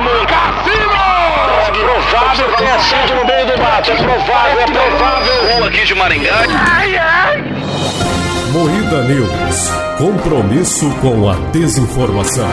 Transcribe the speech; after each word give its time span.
mesmo. 0.00 0.26
Cassino! 0.26 1.06
É 1.66 1.70
provável 1.70 2.48
que 2.48 2.56
tenha 2.56 2.78
sido 2.78 3.14
no 3.16 3.24
meio 3.24 3.46
do 3.46 3.62
mato. 3.62 3.90
É 3.90 3.94
provável, 3.96 4.60
é 4.60 4.66
provável. 4.66 5.56
Rua 5.56 5.68
aqui 5.68 5.84
de 5.84 5.94
Maringá. 5.94 6.44
Ai, 6.70 6.96
ai. 6.96 7.44
Moída 8.52 9.02
News. 9.02 9.70
Compromisso 9.98 10.90
com 11.00 11.28
a 11.28 11.34
desinformação. 11.52 12.48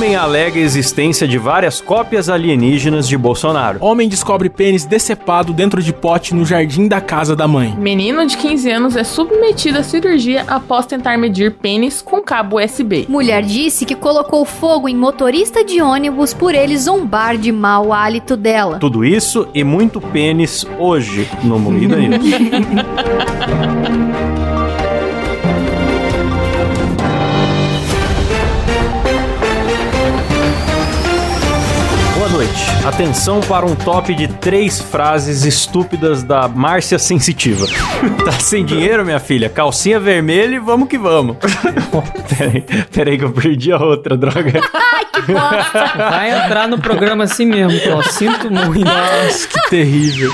Homem 0.00 0.16
alega 0.16 0.58
a 0.58 0.62
existência 0.62 1.28
de 1.28 1.36
várias 1.36 1.78
cópias 1.78 2.30
alienígenas 2.30 3.06
de 3.06 3.18
Bolsonaro. 3.18 3.84
Homem 3.84 4.08
descobre 4.08 4.48
pênis 4.48 4.86
decepado 4.86 5.52
dentro 5.52 5.82
de 5.82 5.92
pote 5.92 6.34
no 6.34 6.42
jardim 6.42 6.88
da 6.88 7.02
casa 7.02 7.36
da 7.36 7.46
mãe. 7.46 7.76
Menino 7.76 8.26
de 8.26 8.34
15 8.38 8.70
anos 8.70 8.96
é 8.96 9.04
submetido 9.04 9.76
à 9.78 9.82
cirurgia 9.82 10.42
após 10.48 10.86
tentar 10.86 11.18
medir 11.18 11.52
pênis 11.52 12.00
com 12.00 12.22
cabo 12.22 12.58
USB. 12.58 13.04
Mulher 13.10 13.42
disse 13.42 13.84
que 13.84 13.94
colocou 13.94 14.46
fogo 14.46 14.88
em 14.88 14.96
motorista 14.96 15.62
de 15.62 15.82
ônibus 15.82 16.32
por 16.32 16.54
ele 16.54 16.78
zombar 16.78 17.36
de 17.36 17.52
mau 17.52 17.92
hálito 17.92 18.38
dela. 18.38 18.78
Tudo 18.78 19.04
isso 19.04 19.48
e 19.52 19.62
muito 19.62 20.00
pênis 20.00 20.66
hoje 20.78 21.28
no 21.44 21.58
Moída 21.58 21.96
News. 22.00 22.24
Atenção 32.84 33.40
para 33.42 33.66
um 33.66 33.74
top 33.74 34.14
de 34.14 34.26
três 34.26 34.80
frases 34.80 35.44
estúpidas 35.44 36.22
da 36.22 36.48
Márcia 36.48 36.98
Sensitiva. 36.98 37.66
tá 38.24 38.32
sem 38.32 38.64
dinheiro, 38.64 39.04
minha 39.04 39.20
filha? 39.20 39.50
Calcinha 39.50 40.00
vermelha 40.00 40.56
e 40.56 40.58
vamos 40.58 40.88
que 40.88 40.96
vamos. 40.96 41.36
peraí, 42.38 42.64
peraí 42.90 43.18
que 43.18 43.24
eu 43.24 43.32
perdi 43.32 43.70
a 43.70 43.76
outra, 43.76 44.16
droga. 44.16 44.60
Ai, 44.72 45.04
que 45.12 45.32
bosta! 45.32 45.92
Vai 45.96 46.30
entrar 46.30 46.66
no 46.68 46.78
programa 46.78 47.24
assim 47.24 47.44
mesmo, 47.44 47.78
que 47.78 47.88
eu 47.88 48.02
sinto 48.02 48.50
muito. 48.50 48.84
Nossa, 48.84 49.46
que 49.46 49.68
terrível. 49.68 50.32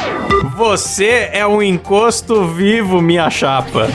Você 0.56 1.28
é 1.32 1.44
um 1.46 1.60
encosto 1.60 2.46
vivo, 2.46 3.02
minha 3.02 3.28
chapa. 3.28 3.88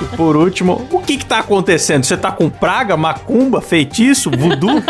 E 0.00 0.16
por 0.16 0.36
último, 0.36 0.86
o 0.90 1.00
que 1.00 1.18
que 1.18 1.24
tá 1.24 1.38
acontecendo? 1.38 2.04
Você 2.04 2.16
tá 2.16 2.32
com 2.32 2.48
praga, 2.48 2.96
macumba, 2.96 3.60
feitiço, 3.60 4.30
voodoo? 4.30 4.82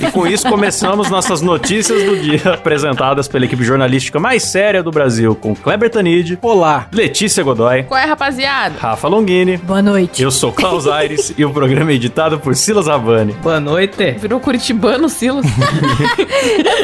E 0.00 0.10
com 0.10 0.26
isso 0.26 0.48
começamos 0.48 1.10
nossas 1.10 1.40
notícias 1.40 1.93
do 2.02 2.16
dia, 2.18 2.40
apresentadas 2.54 3.28
pela 3.28 3.44
equipe 3.44 3.62
jornalística 3.64 4.18
mais 4.18 4.42
séria 4.44 4.82
do 4.82 4.90
Brasil, 4.90 5.34
com 5.34 5.54
Kleber 5.54 5.90
Tanid, 5.90 6.38
Olá. 6.42 6.86
Letícia 6.92 7.42
Godoy, 7.42 7.84
Qual 7.84 7.98
é, 7.98 8.04
rapaziada? 8.04 8.74
Rafa 8.78 9.08
Longini, 9.08 9.56
Boa 9.58 9.82
noite. 9.82 10.22
eu 10.22 10.30
sou 10.30 10.52
Klaus 10.52 10.86
Aires 10.86 11.32
e 11.38 11.44
o 11.44 11.50
programa 11.52 11.90
é 11.90 11.94
editado 11.94 12.38
por 12.38 12.54
Silas 12.56 12.88
Havani. 12.88 13.32
Boa 13.42 13.60
noite. 13.60 14.12
Virou 14.18 14.40
curitibano, 14.40 15.08
Silas. 15.08 15.44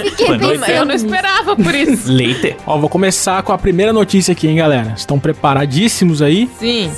Fiquei 0.05 0.27
Boa 0.27 0.39
noite. 0.39 0.61
pensando 0.61 0.77
Eu 0.79 0.85
não 0.85 0.95
esperava 0.95 1.57
por 1.57 1.75
isso. 1.75 2.11
Leite. 2.13 2.57
Ó, 2.67 2.79
vou 2.79 2.89
começar 2.89 3.43
com 3.43 3.53
a 3.53 3.59
primeira 3.59 3.93
notícia 3.93 4.33
aqui, 4.33 4.49
hein, 4.49 4.57
galera. 4.57 4.95
Estão 4.97 5.19
preparadíssimos 5.19 6.23
aí? 6.23 6.49
Sim. 6.59 6.91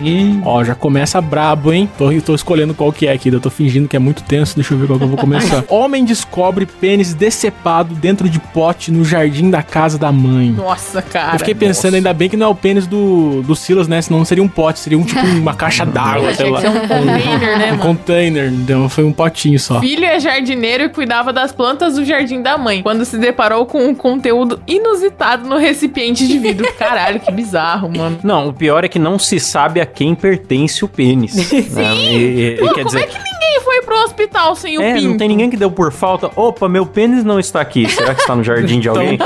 Ih, 0.00 0.40
Ó, 0.44 0.64
já 0.64 0.74
começa 0.74 1.20
brabo, 1.20 1.72
hein? 1.72 1.88
Tô, 1.98 2.10
tô 2.22 2.34
escolhendo 2.34 2.74
qual 2.74 2.92
que 2.92 3.06
é 3.06 3.12
aqui. 3.12 3.28
Eu 3.28 3.40
tô 3.40 3.50
fingindo 3.50 3.86
que 3.88 3.96
é 3.96 3.98
muito 3.98 4.22
tenso. 4.22 4.54
Deixa 4.54 4.74
eu 4.74 4.78
ver 4.78 4.86
qual 4.86 4.98
que 4.98 5.04
eu 5.04 5.08
vou 5.08 5.18
começar. 5.18 5.64
Homem 5.68 6.04
descobre 6.04 6.66
pênis 6.66 7.12
decepado 7.14 7.94
dentro 7.94 8.28
de 8.28 8.38
pote 8.38 8.90
no 8.90 9.04
jardim 9.04 9.50
da 9.50 9.62
casa 9.62 9.98
da 9.98 10.10
mãe. 10.10 10.50
Nossa, 10.50 11.02
cara. 11.02 11.34
eu 11.34 11.38
fiquei 11.38 11.54
pensando, 11.54 11.94
ainda 11.94 12.12
bem 12.12 12.28
que 12.28 12.36
não 12.36 12.46
é 12.46 12.48
o 12.48 12.54
pênis 12.54 12.86
do, 12.86 13.42
do 13.42 13.54
Silas, 13.54 13.86
né? 13.88 14.00
Senão 14.00 14.24
seria 14.24 14.42
um 14.42 14.48
pote, 14.48 14.78
seria 14.78 14.98
um 14.98 15.04
tipo 15.04 15.20
uma 15.36 15.54
caixa 15.54 15.84
d'água, 15.84 16.34
sei 16.34 16.50
lá. 16.50 16.60
um 16.60 16.80
container, 16.88 17.58
né, 17.58 17.66
Um 17.66 17.70
mano? 17.70 17.82
container, 17.82 18.52
então 18.52 18.88
foi 18.88 19.04
um 19.04 19.12
potinho 19.12 19.58
só. 19.58 19.80
Filho 19.80 20.04
é 20.04 20.18
jardineiro 20.18 20.84
e 20.84 20.88
cuidava 20.88 21.32
das 21.32 21.52
plantas 21.52 21.94
do 21.94 22.04
jardim 22.04 22.42
da 22.42 22.56
mãe, 22.56 22.82
quando 22.82 23.04
se 23.04 23.18
deparou 23.18 23.66
com 23.66 23.84
um 23.86 23.94
conteúdo 23.94 24.60
inusitado 24.66 25.48
no 25.48 25.56
recipiente 25.56 26.26
de 26.26 26.38
vidro. 26.38 26.66
Caralho, 26.78 27.20
que 27.20 27.30
bizarro, 27.30 27.90
mano. 27.94 28.18
Não, 28.22 28.48
o 28.48 28.52
pior 28.52 28.84
é 28.84 28.88
que 28.88 28.98
não 28.98 29.18
se 29.18 29.38
sabe 29.38 29.80
a 29.80 29.86
quem 29.90 30.14
pertence 30.14 30.84
o 30.84 30.88
pênis. 30.88 31.32
Sim. 31.50 31.66
E, 32.10 32.16
e- 32.16 32.54
e 32.54 32.56
Pô, 32.58 32.72
quer 32.74 32.84
como 32.84 32.86
dizer, 32.86 33.00
é 33.00 33.06
que 33.06 33.18
ninguém 33.40 33.60
foi 33.62 33.82
pro 33.82 33.96
hospital 34.04 34.54
sem 34.54 34.78
o 34.78 34.82
É, 34.82 34.94
pinto? 34.94 35.08
não 35.08 35.16
tem 35.16 35.28
ninguém 35.28 35.50
que 35.50 35.56
deu 35.56 35.70
por 35.70 35.90
falta. 35.92 36.30
Opa, 36.36 36.68
meu 36.68 36.84
pênis 36.86 37.24
não 37.24 37.38
está 37.40 37.60
aqui. 37.60 37.88
Será 37.88 38.14
que 38.14 38.20
está 38.20 38.34
no 38.36 38.44
jardim 38.44 38.78
de 38.80 38.88
alguém? 38.90 39.18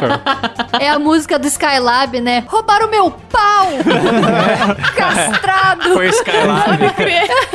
É 0.80 0.88
a 0.88 0.98
música 0.98 1.38
do 1.38 1.46
Skylab, 1.46 2.20
né? 2.20 2.44
Roubaram 2.46 2.88
meu 2.90 3.10
pau! 3.10 3.68
Castrado! 4.94 5.92
Foi 5.94 6.08
Skylab. 6.08 6.78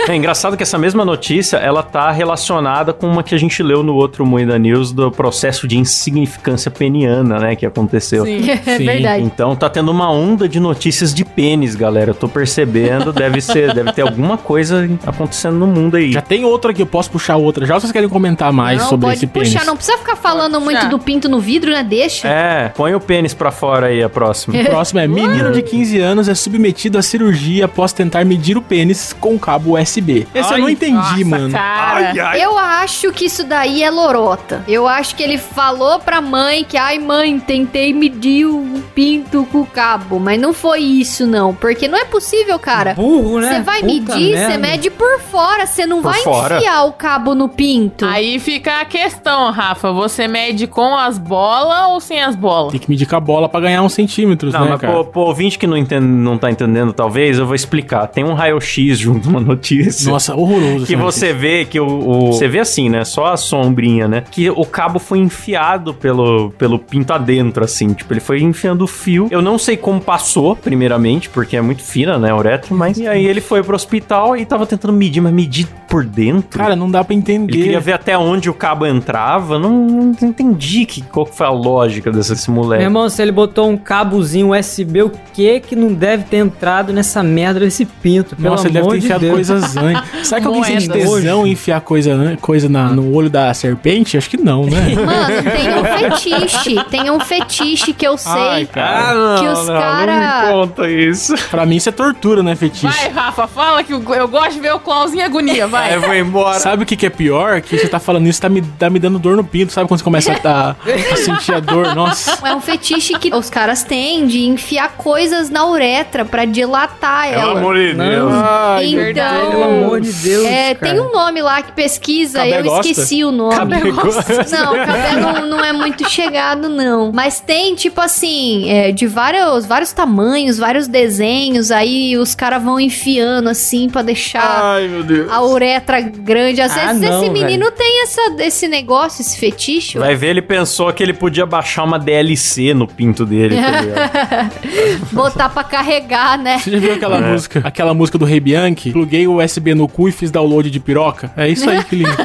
É 0.08 0.16
engraçado 0.16 0.56
que 0.58 0.64
essa 0.64 0.78
mesma 0.78 1.03
notícia, 1.06 1.58
ela 1.58 1.84
tá 1.84 2.12
relacionada 2.12 2.94
com 2.94 3.08
uma 3.08 3.24
que 3.24 3.34
a 3.34 3.38
gente 3.38 3.62
leu 3.64 3.84
no 3.84 3.96
outro 3.96 4.26
Moeda 4.26 4.58
News 4.58 4.91
do 4.91 5.12
processo 5.12 5.68
de 5.68 5.78
insignificância 5.78 6.70
peniana, 6.72 7.40
né, 7.40 7.56
que 7.56 7.66
aconteceu. 7.66 8.26
Sim. 8.26 8.50
É 8.70 8.78
Sim. 8.78 8.86
verdade. 8.86 9.24
Então 9.24 9.56
tá 9.56 9.70
tendo 9.70 9.90
uma 9.91 10.12
onda 10.12 10.47
de 10.47 10.59
notícias 10.59 11.14
de 11.14 11.24
pênis, 11.24 11.76
galera. 11.76 12.12
Eu 12.12 12.16
tô 12.16 12.28
percebendo, 12.28 13.12
deve 13.14 13.41
ser, 13.41 13.74
deve 13.74 13.91
ter 13.94 14.02
alguma 14.02 14.38
coisa 14.38 14.90
acontecendo 15.06 15.56
no 15.58 15.68
mundo 15.68 15.96
aí. 15.97 16.12
Já 16.12 16.22
tem 16.22 16.44
outra 16.50 16.72
aqui, 16.72 16.82
eu 16.82 16.88
posso 16.88 17.10
puxar 17.12 17.36
outra 17.38 17.66
já 17.66 17.76
ou 17.76 17.80
vocês 17.80 17.92
querem 17.92 18.10
comentar 18.10 18.52
mais 18.52 18.80
não, 18.82 18.90
sobre 18.90 19.06
pode 19.08 19.18
esse 19.18 19.28
puxar, 19.28 19.52
pênis? 19.52 19.66
não 19.68 19.76
precisa 19.76 19.98
ficar 19.98 20.16
falando 20.16 20.54
Pode 20.54 20.64
muito 20.66 20.78
puxar. 20.78 20.90
do 20.90 21.00
pinto 21.00 21.30
no 21.30 21.40
vidro, 21.40 21.72
né? 21.72 21.84
Deixa. 21.84 22.28
É, 22.28 22.70
põe 22.70 22.94
o 22.94 23.00
pênis 23.00 23.34
pra 23.34 23.52
fora 23.52 23.88
aí, 23.88 24.04
a 24.04 24.10
próxima. 24.10 24.59
O 24.59 24.66
próximo 24.66 25.00
é 25.00 25.08
menino 25.08 25.52
de 25.52 25.62
15 25.62 26.00
anos 26.00 26.28
é 26.28 26.36
submetido 26.36 26.98
à 26.98 27.02
cirurgia 27.02 27.66
após 27.66 27.94
tentar 27.94 28.26
medir 28.26 28.58
o 28.58 28.62
pênis 28.62 29.14
com 29.14 29.38
cabo 29.40 29.78
USB. 29.80 30.28
Esse 30.34 30.54
eu 30.54 30.58
não 30.59 30.66
Ai, 30.68 30.74
entendi, 30.74 30.94
nossa, 30.96 31.26
mano. 31.26 31.52
Cara. 31.52 32.38
Eu 32.38 32.58
acho 32.58 33.12
que 33.12 33.26
isso 33.26 33.44
daí 33.44 33.84
é 33.84 33.90
lorota. 33.90 34.64
Eu 34.68 34.88
acho 34.88 35.16
que 35.16 35.24
ele 35.24 35.38
falou 35.38 36.00
pra 36.00 36.22
mãe 36.22 36.64
que, 36.64 36.78
ai 36.78 37.00
mãe, 37.00 37.40
tentei 37.40 37.94
medir 37.94 38.46
o 38.46 38.82
pinto 38.94 39.48
com 39.52 39.62
o 39.62 39.66
cabo. 39.66 40.20
Mas 40.20 40.40
não 40.40 40.54
foi 40.54 40.80
isso, 40.80 41.26
não. 41.28 41.54
Porque 41.54 41.88
não 41.88 41.98
é 41.98 42.06
possível, 42.06 42.58
cara. 42.59 42.94
burro, 42.94 43.40
né? 43.40 43.50
Você 43.56 43.62
vai 43.62 43.80
Puta 43.82 44.16
medir, 44.16 44.38
você 44.38 44.58
mede 44.58 44.90
por 44.90 45.20
fora. 45.22 45.66
Você 45.66 45.86
não 45.86 46.02
Por 46.02 46.12
vai 46.12 46.22
fora. 46.22 46.39
Enfiar 46.58 46.84
o 46.86 46.92
cabo 46.94 47.36
no 47.36 47.50
pinto. 47.50 48.06
Aí 48.06 48.40
fica 48.40 48.82
a 48.82 48.86
questão, 48.86 49.52
Rafa. 49.52 49.92
Você 49.92 50.28
mede 50.28 50.68
com 50.68 50.96
as 50.98 51.18
bolas 51.18 51.90
ou 51.92 52.00
sem 52.00 52.22
as 52.22 52.36
bolas? 52.36 52.72
Tem 52.72 52.80
que 52.80 52.90
medir 52.90 53.06
com 53.08 53.16
a 53.16 53.20
bola 53.20 53.48
pra 53.50 53.60
ganhar 53.60 53.82
uns 53.82 53.94
centímetros, 53.94 54.54
Não, 54.54 54.62
né, 54.66 54.70
mas 54.72 54.82
cara? 54.82 54.94
pro, 54.94 55.06
pro 55.06 55.22
ouvinte 55.22 55.58
que 55.58 55.68
não, 55.68 55.78
entende, 55.78 56.06
não 56.06 56.38
tá 56.38 56.50
entendendo, 56.52 56.94
talvez, 56.94 57.38
eu 57.38 57.46
vou 57.46 57.56
explicar. 57.56 58.08
Tem 58.08 58.24
um 58.24 58.34
raio-x 58.34 58.98
junto 58.98 59.30
uma 59.30 59.40
notícia. 59.40 60.12
Nossa, 60.12 60.36
horroroso. 60.36 60.86
Que 60.86 60.96
você 60.96 61.34
vê 61.34 61.66
que 61.66 61.80
o, 61.80 61.86
o- 61.88 62.34
Você 62.34 62.48
vê 62.48 62.60
assim, 62.60 62.90
né? 62.90 63.04
Só 63.06 63.26
a 63.28 63.38
sombrinha, 63.38 64.08
né? 64.08 64.24
Que 64.30 64.50
o 64.50 64.66
cabo 64.66 65.00
foi 65.00 65.20
enfiado 65.20 65.94
pelo, 65.94 66.52
pelo 66.52 66.78
pinto 66.80 67.14
adentro, 67.14 67.64
assim. 67.64 67.94
Tipo, 67.94 68.14
ele 68.14 68.20
foi 68.20 68.42
enfiando 68.42 68.84
o 68.84 68.88
fio. 68.88 69.28
Eu 69.32 69.42
não 69.42 69.58
sei 69.58 69.78
como 69.78 70.00
passou, 70.02 70.56
primeiramente, 70.56 71.30
porque 71.30 71.56
é 71.58 71.62
muito 71.62 71.82
fina, 71.84 72.18
né? 72.18 72.32
A 72.32 72.36
uretra, 72.36 72.74
mas. 72.76 72.98
E 72.98 73.08
aí 73.08 73.26
ele 73.26 73.42
foi 73.42 73.62
pro 73.64 73.76
hospital 73.76 74.36
e 74.38 74.46
tava 74.46 74.66
tentando 74.66 74.94
medir, 74.94 75.22
mas 75.22 75.34
medir 75.34 75.68
por 75.90 76.04
dentro. 76.06 76.28
Cara, 76.50 76.75
não 76.75 76.90
dá 76.90 77.03
pra 77.03 77.13
entender. 77.16 77.53
ele 77.53 77.63
queria 77.63 77.79
ver 77.79 77.94
até 77.94 78.17
onde 78.17 78.50
o 78.50 78.53
cabo 78.53 78.85
entrava. 78.85 79.57
Não, 79.59 79.69
não 79.69 80.12
entendi 80.28 80.85
que, 80.85 81.01
qual 81.01 81.25
foi 81.25 81.45
a 81.47 81.51
lógica 81.51 82.12
desse, 82.12 82.29
desse 82.34 82.50
moleque. 82.51 82.79
Meu 82.81 82.90
irmão, 82.90 83.09
se 83.09 83.22
ele 83.22 83.31
botou 83.31 83.69
um 83.69 83.78
cabozinho 83.78 84.51
USB, 84.57 85.03
o 85.03 85.12
que 85.34 85.59
que 85.59 85.75
não 85.75 85.94
deve 85.94 86.23
ter 86.25 86.38
entrado 86.38 86.91
nessa 86.94 87.22
merda 87.23 87.59
desse 87.59 87.85
pinto? 87.85 88.35
Pelo 88.35 88.50
Nossa, 88.50 88.67
ele 88.67 88.73
deve 88.73 88.88
ter 88.90 88.97
de 89.00 89.06
enfiado 89.06 89.22
Deus. 89.22 89.34
coisas 89.34 89.78
antes. 89.78 90.03
Será 90.28 90.41
que 90.41 90.47
alguém 90.47 90.63
sente 90.63 90.90
tesão 90.90 91.45
em 91.47 91.51
enfiar 91.51 91.81
coisa, 91.81 92.38
coisa 92.41 92.69
na- 92.69 92.90
no 92.90 93.13
olho 93.13 93.29
da 93.29 93.53
serpente? 93.53 94.17
Acho 94.17 94.29
que 94.29 94.38
não, 94.38 94.66
né? 94.66 94.79
Mano, 94.96 95.51
tem 95.51 95.73
um 95.73 96.09
fetiche. 96.11 96.84
Tem 96.90 97.09
um 97.11 97.19
fetiche 97.19 97.94
que 97.94 98.06
eu 98.06 98.17
sei. 98.17 98.31
Ai, 98.31 98.66
cara. 98.66 99.09
Ah, 99.09 99.13
não, 99.13 99.40
Que 99.44 99.47
os 99.47 99.67
não, 99.67 99.73
cara- 99.79 100.41
não 100.44 100.47
me 100.47 100.53
conta 100.67 100.90
isso. 100.90 101.34
Pra 101.50 101.66
mim 101.66 101.75
isso 101.78 101.90
é 101.90 101.91
tortura, 101.91 102.44
né, 102.44 102.56
fetiche? 102.56 102.88
Vai, 102.88 103.09
Rafa, 103.09 103.47
fala 103.47 103.84
que 103.84 103.94
eu, 103.94 104.00
gosto 104.28 104.53
de 104.53 104.59
ver 104.59 104.73
o 104.73 104.79
Klaus 104.79 105.13
em 105.13 105.22
agonia, 105.22 105.67
vai. 105.67 105.96
eu 105.96 106.01
vou 106.24 106.41
embora. 106.41 106.59
Sabe 106.59 106.84
o 106.84 106.85
que, 106.85 106.96
que 106.96 107.06
é 107.06 107.09
pior? 107.09 107.61
Que 107.61 107.78
você 107.78 107.88
tá 107.88 107.99
falando 107.99 108.28
isso, 108.28 108.41
tá 108.41 108.49
me, 108.49 108.61
tá 108.61 108.90
me 108.90 108.99
dando 108.99 109.20
dor 109.20 109.35
no 109.35 109.44
pinto. 109.44 109.72
Sabe 109.73 109.88
quando 109.88 109.99
você 109.99 110.03
começa 110.03 110.32
a, 110.32 110.40
tá- 110.40 110.76
a 111.11 111.16
sentir 111.16 111.53
a 111.53 111.59
dor? 111.59 111.96
Nossa. 111.96 112.38
É 112.47 112.53
um 112.53 112.61
fetiche 112.61 113.14
que 113.17 113.34
os 113.34 113.49
caras 113.49 113.84
têm 113.84 114.26
de 114.28 114.46
enfiar 114.46 114.90
coisas 114.97 115.49
na 115.49 115.66
uretra 115.67 116.23
pra 116.26 116.46
dilatar 116.46 117.29
Pelo 117.29 117.41
ela. 117.41 117.59
amor 117.59 117.76
de 117.76 117.94
Não. 117.94 118.05
Deus. 118.09 118.34
Ai, 118.34 118.85
Então, 118.88 119.03
verdade. 119.03 119.47
Pelo 119.52 119.64
amor 119.64 120.02
de 120.02 120.11
Deus, 120.14 120.46
É, 120.46 120.76
cara. 120.76 120.94
tem 120.94 121.02
um 121.02 121.11
nome 121.11 121.41
lá 121.41 121.61
que 121.61 121.72
pesquisa, 121.72 122.40
Cabé 122.40 122.59
eu 122.59 122.64
gosta? 122.64 122.91
esqueci 122.91 123.23
o 123.23 123.32
nome. 123.32 123.55
Não, 123.82 124.73
cabé 124.85 125.16
não, 125.16 125.46
não 125.47 125.64
é 125.64 125.73
muito 125.73 126.08
chegado, 126.09 126.70
não. 126.70 127.11
Mas 127.14 127.40
tem, 127.40 127.76
tipo 127.76 127.99
assim, 128.02 128.70
é, 128.70 128.91
de 128.91 129.08
vários, 129.08 129.66
vários 129.66 129.91
tamanhos, 129.91 130.58
vários 130.58 130.88
desenhos, 130.88 131.72
aí 131.72 132.17
os 132.17 132.35
caras 132.35 132.61
vão 132.64 132.79
enfiando 132.79 133.49
assim 133.49 133.90
pra 133.90 134.02
deixar 134.02 134.61
Ai, 134.64 134.88
meu 134.88 135.03
Deus. 135.03 135.32
a 135.32 135.41
uretra 135.44 136.09
grande. 136.09 136.58
Sei 136.58 136.66
Ah, 136.84 136.94
se 136.94 137.00
não, 137.00 137.22
esse 137.23 137.29
velho. 137.29 137.32
menino 137.34 137.72
tem 137.72 138.03
essa, 138.03 138.22
esse 138.40 138.67
negócio, 138.67 139.22
esse 139.22 139.38
fetiche. 139.40 139.97
Vai 139.97 140.16
ver, 140.16 140.28
ele 140.29 140.41
pensou 140.41 140.91
que 140.94 141.02
ele 141.03 141.14
podia 141.14 141.46
baixar 141.46 141.84
uma 141.84 141.97
DLC 142.00 142.73
no 142.73 142.88
pinto 142.88 143.26
dele, 143.26 143.56
tá? 143.58 144.50
Botar 145.11 145.50
pra 145.50 145.64
carregar, 145.64 146.38
né? 146.38 146.59
Você 146.59 146.72
já 146.72 146.79
viu 146.79 146.94
aquela 146.94 147.17
É. 147.17 147.32
música? 147.32 147.61
Aquela 147.64 147.94
música 147.94 148.17
do 148.17 148.26
Rei 148.26 148.40
Bianchi? 148.40 148.91
Pluguei 148.91 149.28
o 149.28 149.41
USB 149.44 149.73
no 149.73 149.88
cu 149.88 150.09
e 150.09 150.11
fiz 150.11 150.32
download 150.32 150.70
de 150.70 150.79
piroca? 150.79 151.32
É 151.35 151.47
isso 151.47 151.70
aí, 151.70 151.82
filhinho. 151.84 152.09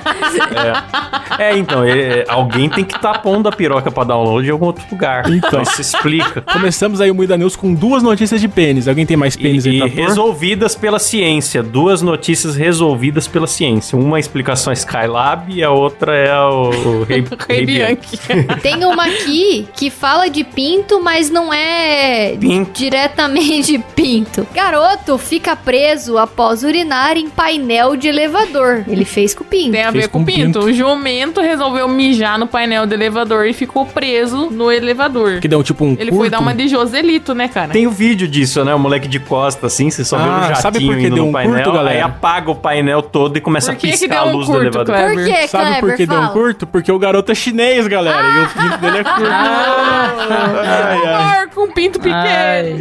É, 1.38 1.56
então, 1.56 1.84
ele- 1.84 2.24
alguém 2.28 2.68
tem 2.68 2.84
que 2.84 2.94
estar 2.94 3.18
pondo 3.20 3.48
a 3.48 3.52
piroca 3.52 3.90
pra 3.90 4.04
download 4.04 4.46
em 4.46 4.50
algum 4.52 4.66
outro 4.66 4.84
lugar. 4.90 5.28
Então. 5.30 5.44
Então, 5.54 5.64
se 5.64 5.80
explica. 5.80 6.40
Começamos 6.42 7.00
aí 7.00 7.10
o 7.10 7.14
Muida 7.14 7.36
News 7.36 7.56
com 7.56 7.72
duas 7.74 8.02
notícias 8.02 8.40
de 8.40 8.46
pênis. 8.48 8.86
Alguém 8.88 9.04
tem 9.06 9.16
mais 9.16 9.36
pênis 9.36 9.64
E, 9.66 9.68
aí 9.70 9.76
e 9.76 9.78
pra 9.80 9.88
pôr? 9.90 10.06
resolvidas 10.08 10.74
pela 10.74 10.98
ciência. 10.98 11.62
Duas 11.62 12.02
notícias 12.02 12.54
resolvidas 12.56 13.26
pela 13.26 13.46
ciência. 13.46 13.73
Uma 13.94 14.16
é 14.16 14.18
a 14.18 14.20
explicação 14.20 14.72
Skylab 14.72 15.52
e 15.52 15.62
a 15.62 15.70
outra 15.70 16.14
é 16.16 16.34
o, 16.40 16.70
o 17.00 17.04
Rei, 17.04 17.24
Rei 17.48 17.66
Bianchi. 17.66 18.18
Tem 18.62 18.84
uma 18.84 19.04
aqui 19.06 19.66
que 19.74 19.90
fala 19.90 20.28
de 20.28 20.44
pinto, 20.44 21.00
mas 21.02 21.30
não 21.30 21.52
é 21.52 22.36
Pinto. 22.38 22.70
diretamente 22.74 23.78
pinto. 23.94 24.46
Garoto 24.54 25.18
fica 25.18 25.54
preso 25.56 26.18
após 26.18 26.62
urinar 26.62 27.16
em 27.16 27.28
painel 27.28 27.96
de 27.96 28.08
elevador. 28.08 28.84
Ele 28.88 29.04
fez 29.04 29.34
com 29.34 29.44
o 29.44 29.46
pinto. 29.46 29.72
Tem 29.72 29.82
a 29.84 29.92
Fez 29.92 30.04
ver 30.04 30.10
com 30.10 30.18
com 30.18 30.22
o 30.22 30.26
pinto. 30.26 30.58
O 30.60 30.72
jumento 30.72 31.40
resolveu 31.40 31.88
mijar 31.88 32.38
no 32.38 32.46
painel 32.46 32.86
do 32.86 32.94
elevador 32.94 33.46
e 33.46 33.52
ficou 33.52 33.84
preso 33.86 34.50
no 34.50 34.70
elevador. 34.70 35.40
Que 35.40 35.48
deu 35.48 35.62
tipo 35.62 35.84
um 35.84 35.92
Ele 35.92 36.10
curto. 36.10 36.16
foi 36.16 36.30
dar 36.30 36.40
uma 36.40 36.54
de 36.54 36.68
Joselito, 36.68 37.34
né, 37.34 37.48
cara? 37.48 37.72
Tem 37.72 37.86
o 37.86 37.90
vídeo 37.90 38.26
disso, 38.28 38.64
né? 38.64 38.74
O 38.74 38.78
moleque 38.78 39.08
de 39.08 39.18
costa, 39.20 39.66
assim, 39.66 39.90
você 39.90 40.04
só 40.04 40.16
vê 40.16 40.24
Ah, 40.24 40.26
o 40.26 40.40
jatinho 40.42 40.56
sabe 40.62 40.80
por 40.86 40.96
que 40.96 41.06
indo 41.06 41.14
deu 41.16 41.24
no 41.24 41.30
um 41.30 41.32
painel, 41.32 41.54
curto, 41.56 41.72
galera? 41.72 41.96
aí 41.96 42.00
apaga 42.02 42.50
o 42.50 42.54
painel 42.54 43.02
todo 43.02 43.36
e 43.36 43.40
começa 43.40 43.63
Por 43.72 43.76
que 43.80 43.86
a 43.86 43.90
que 43.90 43.98
piscar 43.98 44.14
deu 44.14 44.18
a 44.18 44.24
um 44.26 44.32
luz 44.36 44.46
curto, 44.46 44.58
do 44.60 44.62
elevador. 44.64 44.94
Kleber? 44.96 45.14
Por 45.14 45.24
que, 45.24 45.48
Sabe 45.48 45.64
Kleber? 45.64 45.80
por 45.80 45.96
que 45.96 46.06
deu 46.06 46.16
um 46.18 46.20
Fala. 46.22 46.32
curto? 46.32 46.66
Porque 46.66 46.92
o 46.92 46.98
garoto 46.98 47.32
é 47.32 47.34
chinês, 47.34 47.86
galera. 47.86 48.22
E 48.22 48.42
o 48.42 48.48
pinto 48.48 48.78
dele 48.78 48.98
é 48.98 49.04
curto. 49.04 49.24
Ai, 49.30 51.06
ai. 51.06 51.14
Amor, 51.38 51.48
com 51.54 51.70
pinto 51.72 51.98
pequeno. 51.98 52.18
Ai. 52.24 52.76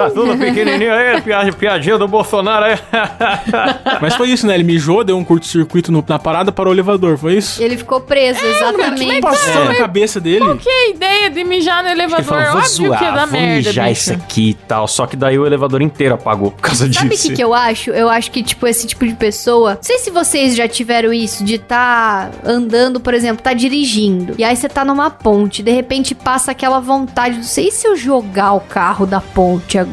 Tá 0.00 0.10
tudo 0.10 0.36
pequenininho 0.38 0.92
aí, 0.92 1.20
piadinha, 1.20 1.52
piadinha 1.52 1.98
do 1.98 2.08
Bolsonaro 2.08 2.64
aí. 2.66 2.78
Mas 4.00 4.14
foi 4.14 4.30
isso, 4.30 4.46
né? 4.46 4.54
Ele 4.54 4.64
mijou, 4.64 5.04
deu 5.04 5.16
um 5.16 5.24
curto-circuito 5.24 5.92
na 6.08 6.18
parada 6.18 6.50
para 6.52 6.68
o 6.68 6.72
elevador, 6.72 7.16
foi 7.18 7.34
isso? 7.36 7.62
Ele 7.62 7.76
ficou 7.76 8.00
preso, 8.00 8.40
exatamente. 8.44 9.20
Passou 9.20 9.64
na 9.64 9.74
cabeça 9.74 10.20
dele. 10.20 10.56
Que 10.58 10.90
ideia 10.90 11.30
de 11.30 11.44
mijar 11.44 11.82
no 11.82 11.88
Ele 11.90 12.02
elevador? 12.02 12.24
falou, 12.24 12.44
vou 12.52 12.56
Óbvio 12.60 12.68
zoar, 12.70 12.98
que 12.98 13.04
é 13.04 13.12
da 13.12 13.26
vou 13.26 13.40
merda, 13.40 13.68
mijar 13.68 13.88
bicho. 13.88 14.00
isso 14.00 14.12
aqui 14.12 14.50
e 14.50 14.54
tal. 14.54 14.88
Só 14.88 15.06
que 15.06 15.16
daí 15.16 15.38
o 15.38 15.46
elevador 15.46 15.82
inteiro 15.82 16.14
apagou 16.14 16.50
por 16.50 16.60
causa 16.62 16.90
Sabe 16.92 17.06
o 17.06 17.10
disso. 17.10 17.28
que, 17.28 17.34
que 17.36 17.44
eu 17.44 17.52
acho? 17.54 17.90
Eu 17.90 18.08
acho 18.08 18.30
que, 18.30 18.42
tipo, 18.42 18.66
esse 18.66 18.86
tipo 18.86 19.06
de 19.06 19.14
pessoa. 19.14 19.74
Não 19.74 19.82
sei 19.82 19.98
se 19.98 20.10
vocês 20.10 20.56
já 20.56 20.66
tiveram 20.68 21.12
isso, 21.12 21.44
de 21.44 21.58
tá 21.58 22.30
andando, 22.44 23.00
por 23.00 23.14
exemplo, 23.14 23.42
tá 23.42 23.52
dirigindo. 23.52 24.34
E 24.38 24.44
aí 24.44 24.56
você 24.56 24.68
tá 24.68 24.84
numa 24.84 25.10
ponte, 25.10 25.62
de 25.62 25.70
repente 25.70 26.14
passa 26.14 26.50
aquela 26.52 26.80
vontade. 26.80 27.36
Não 27.36 27.42
sei 27.44 27.70
se 27.70 27.86
eu 27.86 27.96
jogar 27.96 28.52
o 28.52 28.60
carro 28.60 29.06
da 29.06 29.20
ponte 29.20 29.78
agora. 29.78 29.89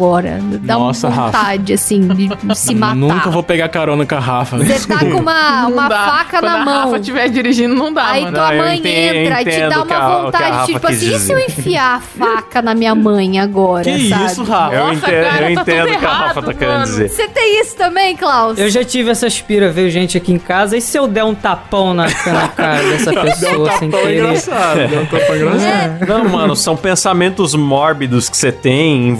Dá 0.62 0.76
Nossa, 0.78 1.08
uma 1.08 1.16
Rafa. 1.16 1.38
vontade, 1.38 1.74
assim, 1.74 2.08
de 2.08 2.30
se 2.56 2.76
matar. 2.76 2.96
Nunca 2.96 3.30
vou 3.30 3.44
pegar 3.44 3.70
carona 3.70 4.06
com 4.06 4.16
a 4.16 4.20
Rafa. 4.20 4.58
Você 4.58 4.88
tá 4.88 5.00
com 5.00 5.06
uma, 5.20 5.68
uma 5.68 5.88
dá. 5.90 6.00
faca 6.06 6.40
Quando 6.40 6.44
na 6.52 6.62
a 6.62 6.66
mão. 6.66 6.84
Rafa 6.86 6.98
estiver 6.98 7.30
dirigindo, 7.30 7.76
não 7.76 7.92
dá, 7.94 8.08
Aí 8.08 8.24
mano. 8.24 8.36
tua 8.38 8.48
Não, 8.48 8.54
eu 8.54 8.64
mãe 8.64 8.78
entendo- 8.80 9.16
entra 9.16 9.42
e 9.42 9.46
te 9.46 9.60
dá 9.60 9.76
a- 9.76 9.84
uma 9.84 9.96
a 9.98 10.22
vontade, 10.24 10.52
Rafa 10.52 10.66
tipo 10.74 10.88
assim, 10.88 10.96
e 11.16 11.20
se 11.20 11.32
eu 11.34 11.38
dizer. 11.40 11.60
enfiar 11.60 11.96
a 11.98 12.00
faca 12.00 12.62
na 12.62 12.74
minha 12.76 12.94
mãe 12.96 13.40
agora, 13.40 13.84
Que 13.84 14.10
sabe? 14.10 14.26
isso, 14.26 14.44
Rafa? 14.44 14.76
Eu 14.76 14.80
Nossa, 14.88 14.94
entendo, 14.96 15.24
cara, 15.30 15.50
eu 15.52 15.56
tá 15.56 15.62
entendo 15.62 15.84
o 15.96 16.00
que 16.00 16.06
a 16.06 16.10
Rafa 16.14 16.42
tá 16.42 16.54
querendo 16.54 16.74
mano. 16.74 16.86
dizer. 16.86 17.10
Você 17.10 17.28
tem 17.28 17.62
isso 17.62 17.76
também, 17.76 18.16
Klaus? 18.16 18.58
Eu 18.60 18.70
já 18.70 18.84
tive 18.84 19.10
essa 19.10 19.28
aspira, 19.28 19.72
veio 19.72 19.90
gente 19.90 20.18
aqui 20.18 20.32
em 20.32 20.40
casa, 20.40 20.78
e 20.78 20.82
se 20.82 20.98
eu 20.98 21.08
der 21.08 21.24
um 21.24 21.34
tapão 21.36 21.94
na, 21.94 22.04
na 22.06 22.48
cara 22.50 22.84
dessa 22.84 23.12
pessoa 23.22 23.72
sem 23.78 23.90
querer? 23.90 24.20
engraçado. 24.20 24.88
Deu 24.88 25.02
um 25.02 25.06
tapão 25.06 25.36
engraçado. 25.36 26.06
Não, 26.08 26.30
mano, 26.30 26.56
são 26.56 26.76
pensamentos 26.76 27.54
mórbidos 27.56 28.30
que 28.30 28.38
você 28.38 28.52
tem, 28.52 29.14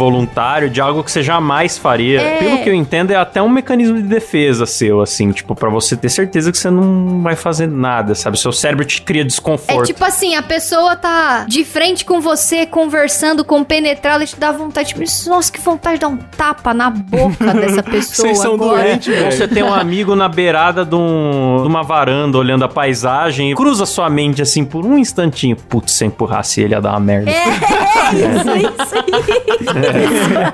involuntário, 0.58 0.70
de 0.70 0.82
algo 0.82 1.04
que 1.04 1.12
você 1.12 1.22
jamais 1.24 1.78
faria. 1.78 2.22
É. 2.22 2.38
Pelo 2.40 2.58
que 2.64 2.70
eu 2.70 2.74
entendo, 2.74 3.12
é 3.12 3.16
até 3.16 3.42
um 3.42 3.50
mecanismo 3.50 3.96
de 3.98 4.04
defesa 4.08 4.66
seu, 4.66 5.02
assim, 5.02 5.32
tipo, 5.32 5.56
pra 5.56 5.70
você 5.70 5.96
ter 5.96 6.10
certeza 6.10 6.52
que 6.52 6.58
você 6.58 6.70
não 6.70 7.22
vai 7.22 7.36
fazer 7.36 7.68
nada, 7.68 8.16
sabe? 8.16 8.40
Seu 8.40 8.52
cérebro 8.52 8.86
te 8.86 9.02
cria 9.02 9.22
É 9.22 9.26
desconforto. 9.26 9.86
tipo 9.88 10.04
assim, 10.04 10.36
a 10.36 10.42
pessoa 10.42 10.96
tá 10.96 11.46
de 11.48 11.64
frente 11.64 12.04
com 12.06 12.20
você, 12.20 12.66
conversando, 12.66 13.44
compenetrada, 13.44 14.24
e 14.24 14.28
te 14.28 14.36
dá 14.40 14.52
vontade, 14.52 14.90
tipo, 14.90 15.02
nossa, 15.30 15.52
que 15.52 15.60
vontade 15.62 15.96
de 15.96 16.02
dar 16.02 16.08
um 16.10 16.18
tapa 16.18 16.74
na 16.74 16.90
boca 16.90 17.54
dessa 17.54 17.84
pessoa 17.84 18.28
Vocês 18.28 18.40
são 18.40 18.58
doentes, 18.58 19.08
velho. 19.08 19.32
você 19.32 19.48
tem 19.48 19.64
um 19.64 19.74
amigo 19.74 20.16
na 20.16 20.28
beirada 20.28 20.86
de, 20.86 20.96
um- 20.96 21.60
de 21.62 21.68
uma 21.68 21.84
varanda 21.84 22.38
olhando 22.38 22.64
a 22.64 22.70
paisagem 22.70 23.52
e 23.52 23.56
cruza 23.56 23.86
sua 23.86 24.10
mente 24.10 24.42
assim 24.42 24.64
por 24.66 24.86
um 24.86 24.98
instantinho. 24.98 25.56
Putz, 25.56 25.94
se 25.94 26.04
eu 26.04 26.08
empurrasse 26.08 26.62
ele 26.62 26.74
ia 26.74 26.82
dar 26.82 26.92
uma 26.92 27.00
merda. 27.00 27.30
É, 27.32 27.44
isso, 28.14 28.40
isso 28.40 28.50
aí. 28.50 28.64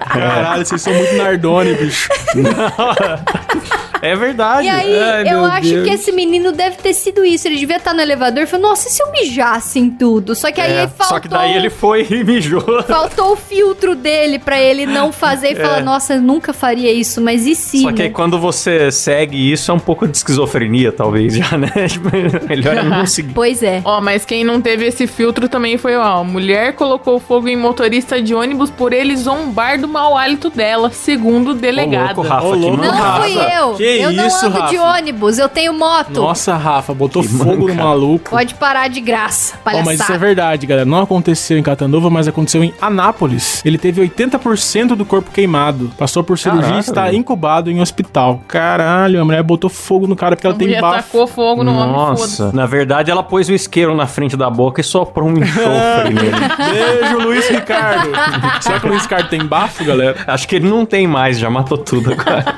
Caralho, 0.08 0.66
vocês 0.66 0.82
são 0.82 0.94
muito 0.94 1.16
Nardone, 1.16 1.74
bicho. 1.76 2.10
É 4.04 4.16
verdade. 4.16 4.68
E 4.68 4.70
aí, 4.70 5.00
Ai, 5.00 5.34
eu 5.34 5.46
acho 5.46 5.70
Deus. 5.70 5.88
que 5.88 5.94
esse 5.94 6.12
menino 6.12 6.52
deve 6.52 6.78
ter 6.78 6.94
sido 6.94 7.24
isso. 7.24 7.48
Ele 7.48 7.56
devia 7.58 7.78
estar 7.78 7.94
no 7.94 8.02
elevador 8.02 8.44
e 8.44 8.48
falou, 8.48 8.70
nossa, 8.70 8.88
e 8.88 8.92
se 8.92 9.02
eu 9.02 9.12
mijasse 9.12 9.80
em 9.80 9.90
tudo? 9.90 10.36
Só 10.36 10.52
que 10.52 10.60
aí 10.60 10.72
É, 10.74 10.88
faltou... 10.88 11.08
Só 11.08 11.20
que 11.20 11.28
daí 11.28 11.56
ele 11.56 11.70
foi 11.70 12.06
e 12.10 12.24
mijou. 12.24 12.62
Faltou 12.84 13.32
o 13.34 13.36
filtro 13.36 13.96
dele 13.96 14.40
pra 14.40 14.60
ele 14.60 14.86
não 14.86 15.12
fazer 15.12 15.54
e 15.54 15.56
falar, 15.62 15.82
nossa, 15.82 16.16
eu 16.16 16.22
nunca 16.22 16.52
faria 16.54 16.92
isso, 16.92 17.22
mas 17.22 17.46
e 17.48 17.56
se, 17.56 17.78
É. 17.78 17.82
Só 17.84 17.92
que 17.92 18.00
né? 18.00 18.04
aí 18.06 18.10
quando 18.12 18.38
você 18.40 18.92
segue 18.92 19.52
isso 19.52 19.72
é 19.72 19.74
um 19.74 19.80
pouco 19.80 20.08
de 20.08 20.18
esquizofrenia, 20.18 20.92
talvez, 20.92 21.36
já, 21.36 21.58
né? 21.58 21.72
Tipo, 21.88 22.10
Melhor 22.48 22.78
é 22.78 22.84
não 22.84 23.06
seguir. 23.06 23.34
Pois 23.34 23.64
é. 23.64 23.82
Ó, 23.86 24.02
mas 24.02 24.26
quem 24.26 24.44
não 24.44 24.60
teve 24.62 24.86
esse 24.86 25.08
filtro 25.08 25.48
também 25.48 25.78
foi, 25.78 25.96
ó, 25.96 26.24
mulher 26.24 26.74
colocou 26.74 27.20
fogo 27.20 27.48
em 27.48 27.56
motorista 27.56 28.22
de 28.22 28.34
ônibus 28.36 28.70
por 28.70 28.92
ele 28.92 29.16
zombar 29.16 29.80
do 29.80 29.88
mau 29.88 30.18
hálito 30.18 30.50
dela, 30.50 30.90
segundo 30.92 31.52
o 31.52 31.54
delegado. 31.54 32.18
louco, 32.18 32.22
Rafa, 32.30 32.48
Ô, 32.48 32.52
que 32.54 32.60
louco. 32.60 32.78
mano. 32.78 32.92
Não 32.92 32.98
Rafa, 33.00 33.22
fui 33.24 33.38
eu. 33.58 33.74
que 33.76 33.93
eu 34.02 34.12
não 34.12 34.28
isso, 34.28 34.46
ando 34.46 34.68
de 34.68 34.76
Rafa? 34.78 34.98
ônibus, 35.00 35.38
eu 35.38 35.50
tenho 35.50 35.74
moto. 35.74 36.12
Nossa, 36.22 36.56
Rafa, 36.56 36.94
botou 36.94 37.22
Que 37.22 37.28
fogo 37.30 37.54
no 37.54 37.60
mancada. 37.70 37.84
maluco. 37.84 38.30
Pode 38.30 38.54
parar 38.56 38.88
de 38.88 39.00
graça, 39.02 39.56
Ó, 39.60 39.64
palhaçada. 39.64 39.86
mas 39.86 40.00
isso 40.00 40.12
é 40.12 40.18
verdade, 40.18 40.66
galera. 40.66 40.86
Não 40.86 41.02
aconteceu 41.02 41.58
em 41.58 41.64
Catanduva, 41.64 42.10
mas 42.10 42.28
aconteceu 42.28 42.64
em 42.64 42.74
Anápolis. 42.82 43.62
Ele 43.66 43.78
teve 43.78 44.02
80% 44.02 44.96
do 44.96 45.06
corpo 45.06 45.32
queimado. 45.32 45.92
Passou 45.98 46.24
por 46.24 46.38
cirurgia 46.38 46.68
e 46.68 46.72
Caraca, 46.72 46.90
está 46.90 47.14
incubado 47.14 47.70
em 47.72 47.80
hospital. 47.82 48.42
Caralho, 48.48 49.22
a 49.22 49.26
mulher 49.26 49.44
botou 49.44 49.70
fogo 49.70 50.08
no 50.08 50.16
cara 50.16 50.36
porque 50.36 50.48
ela 50.48 50.56
A 50.56 50.58
tem 50.60 50.68
mulher 50.68 50.82
bafo. 50.82 51.04
tacou 51.04 51.28
fogo 51.28 51.64
no 51.64 51.74
homem. 51.76 51.92
Nossa, 51.94 52.52
na 52.52 52.66
verdade 52.66 53.10
ela 53.12 53.24
pôs 53.24 53.50
o 53.50 53.54
isqueiro 53.54 53.96
na 53.96 54.08
frente 54.08 54.36
da 54.38 54.50
boca 54.50 54.82
e 54.82 54.84
soprou 54.84 55.28
um 55.30 55.34
enxofre 55.38 56.10
nele. 56.14 56.32
Beijo, 57.02 57.18
Luiz 57.20 57.48
Ricardo. 57.50 58.10
Será 58.62 58.80
que 58.80 58.86
o 58.86 58.90
Luiz 58.90 59.04
Ricardo 59.04 59.30
tem 59.30 59.46
bafo, 59.46 59.84
galera? 59.84 60.16
Acho 60.28 60.48
que 60.48 60.56
ele 60.56 60.70
não 60.70 60.86
tem 60.86 61.08
mais, 61.08 61.38
já 61.40 61.50
matou 61.50 61.78
tudo 61.78 62.12
agora. 62.14 62.56